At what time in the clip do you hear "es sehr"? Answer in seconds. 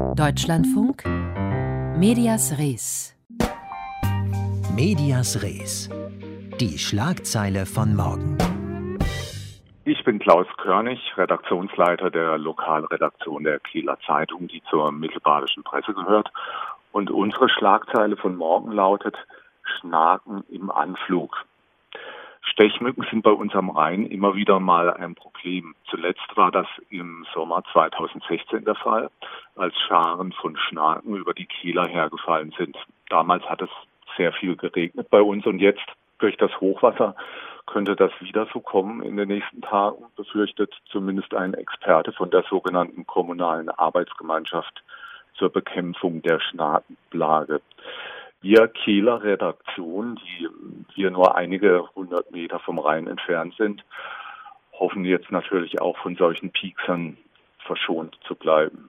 33.62-34.32